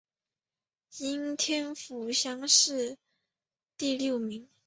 [0.97, 2.97] 应天府乡试
[3.77, 4.49] 第六名。